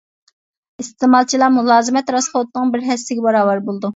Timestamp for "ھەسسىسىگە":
2.89-3.27